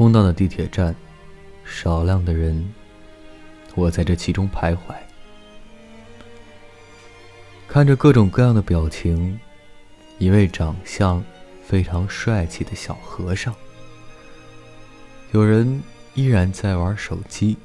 [0.00, 0.96] 空荡的地铁站，
[1.62, 2.72] 少量的人，
[3.74, 4.94] 我在这其中徘徊，
[7.68, 9.38] 看着各种各样的表情。
[10.16, 11.22] 一位长相
[11.62, 13.54] 非常帅气的小和尚。
[15.32, 15.82] 有人
[16.14, 17.58] 依然在玩手机，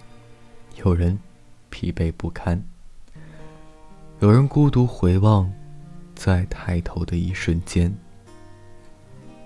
[0.84, 1.18] 有人
[1.70, 2.62] 疲惫不堪，
[4.20, 5.50] 有人孤独回望，
[6.16, 7.96] 在抬头的一瞬间，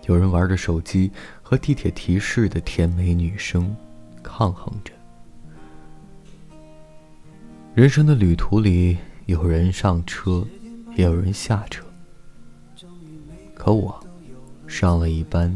[0.07, 1.11] 有人玩着手机
[1.49, 3.75] 和地铁提示的甜美女声
[4.21, 4.93] 抗衡着。
[7.73, 10.45] 人生的旅途里，有人上车，
[10.95, 11.83] 也有人下车。
[13.55, 13.99] 可我
[14.67, 15.51] 上了一班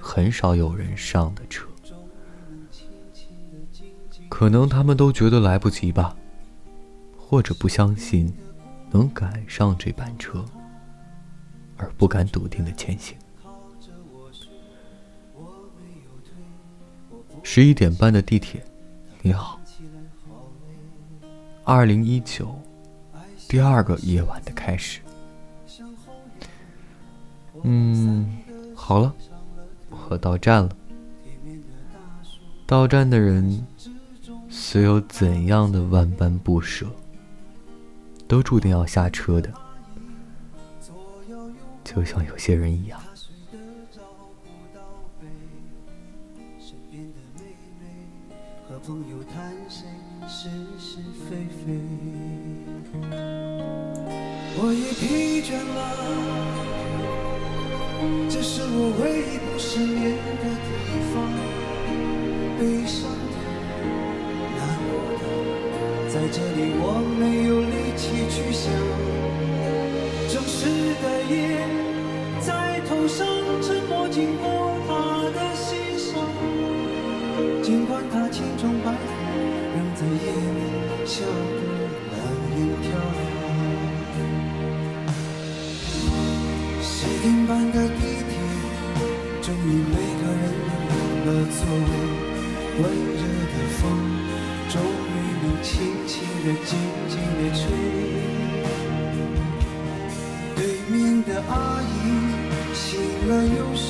[0.00, 1.68] 很少有人上的车，
[4.30, 6.16] 可能他们都觉得来不及吧，
[7.14, 8.32] 或者不相信
[8.90, 10.42] 能赶上这班车，
[11.76, 13.14] 而不敢笃定的前行。
[17.52, 18.64] 十一点半的地铁，
[19.22, 19.58] 你好。
[21.64, 22.56] 二零一九
[23.48, 25.00] 第二个夜晚的开始。
[27.64, 28.38] 嗯，
[28.72, 29.12] 好了，
[30.08, 30.70] 我到站了。
[32.66, 33.66] 到站的人，
[34.48, 36.86] 虽有怎样的万般不舍，
[38.28, 39.52] 都注定要下车的，
[41.82, 43.00] 就像有些人一样。
[48.82, 49.84] 风又叹息
[50.26, 50.96] 是是
[51.28, 51.78] 非非
[54.56, 55.78] 我也疲倦了。
[58.28, 60.68] 这是我唯一不失眠的地
[61.12, 61.14] 方，
[62.58, 62.98] 悲伤
[63.30, 63.36] 的、
[64.56, 65.22] 难过的，
[66.08, 66.84] 在这里我
[67.18, 68.64] 没有力气去想。
[70.28, 70.58] 城市
[71.02, 71.34] 的夜
[72.40, 73.26] 在头上
[73.60, 74.48] 沉默，经过
[80.12, 80.26] 夜
[80.56, 80.60] 幕
[81.06, 81.22] 下，
[82.10, 82.12] 白
[82.56, 82.84] 云飘。
[86.82, 86.88] 十
[87.22, 88.32] 点半的地铁，
[89.40, 90.92] 终于每个人都定
[91.26, 91.90] 了座位。
[92.78, 93.22] 温热
[93.52, 93.80] 的风，
[94.68, 95.70] 终于能轻
[96.06, 96.12] 轻
[96.44, 96.68] 的、静
[97.08, 97.60] 静的吹。
[100.56, 100.94] 对面
[101.24, 101.84] 的阿姨
[102.74, 102.78] 醒
[103.28, 103.88] 了又睡，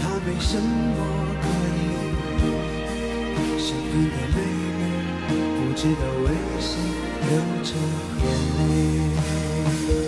[0.00, 0.98] 她没什么
[1.40, 1.44] 可
[1.76, 1.80] 以。
[3.58, 4.73] 身边的妹。
[5.84, 6.30] 知道为
[6.60, 6.78] 谁
[7.28, 7.30] 流
[7.62, 7.74] 着
[8.24, 8.26] 眼
[9.98, 10.03] 泪。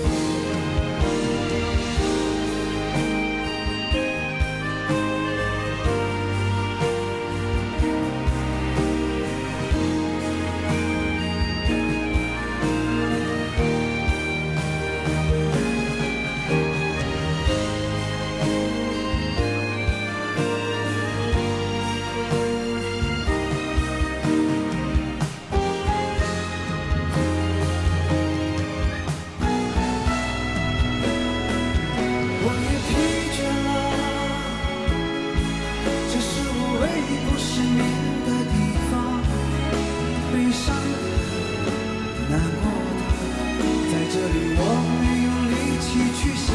[44.16, 44.60] 这里我
[44.96, 45.54] 没有力
[45.84, 46.48] 气去想，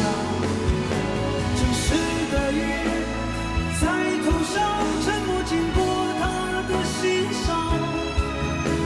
[1.56, 1.86] 城市
[2.32, 2.60] 的夜
[3.80, 3.84] 在
[4.26, 4.58] 头上
[5.06, 5.78] 沉默经过
[6.18, 6.22] 他
[6.68, 7.00] 的心
[7.46, 7.46] 上，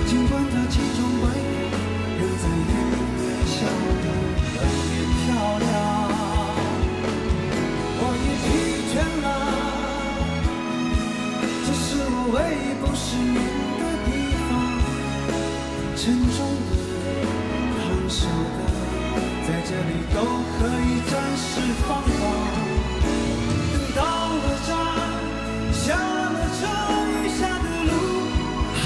[0.06, 1.80] 尽管他千疮百孔
[2.20, 2.76] 仍在雨
[3.48, 3.56] 笑
[4.04, 4.06] 得
[4.52, 4.60] 特
[4.92, 4.92] 别
[5.24, 5.24] 漂
[5.64, 5.64] 亮，
[8.02, 8.46] 我也疲
[8.92, 8.94] 倦
[9.24, 9.26] 了，
[11.64, 13.40] 这是我唯一不失眠
[13.80, 14.08] 的地
[14.50, 14.52] 方，
[15.96, 16.04] 沉
[16.36, 16.55] 重。
[19.76, 22.16] 这里都可以暂时放放。
[23.74, 24.00] 等到
[24.38, 24.72] 了站，
[25.74, 26.64] 下了车，
[27.12, 27.92] 余下的路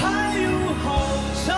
[0.42, 0.44] 有
[0.82, 0.84] 好
[1.46, 1.48] 长。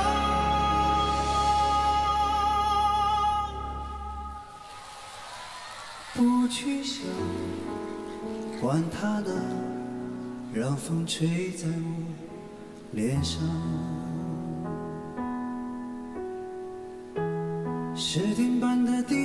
[6.13, 7.01] 不去想，
[8.61, 9.31] 管他呢，
[10.53, 11.73] 让风吹在我
[12.91, 13.41] 脸上。
[17.95, 19.22] 十点半的地，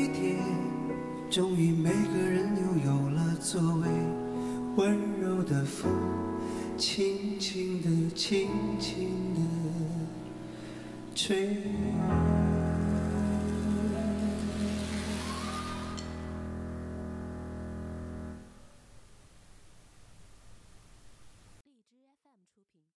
[1.29, 3.87] 终于每个人又有了座位。
[4.77, 5.91] 温柔的风，
[6.77, 8.47] 轻轻地、轻
[8.79, 9.41] 轻地
[11.15, 11.57] 吹。